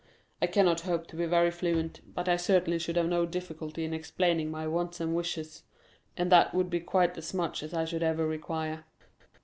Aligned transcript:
I 0.41 0.47
cannot 0.47 0.81
hope 0.81 1.05
to 1.09 1.15
be 1.15 1.27
very 1.27 1.51
fluent, 1.51 2.01
but 2.15 2.27
I 2.27 2.35
certainly 2.35 2.79
should 2.79 2.95
have 2.95 3.07
no 3.07 3.27
difficulty 3.27 3.85
in 3.85 3.93
explaining 3.93 4.49
my 4.49 4.65
wants 4.67 4.99
and 4.99 5.13
wishes; 5.15 5.61
and 6.17 6.31
that 6.31 6.55
would 6.55 6.71
be 6.71 6.79
quite 6.79 7.15
as 7.19 7.35
much 7.35 7.61
as 7.61 7.71
I 7.71 7.85
should 7.85 8.01
ever 8.01 8.25
require." 8.25 8.85